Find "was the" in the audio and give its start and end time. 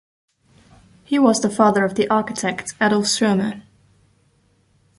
1.19-1.49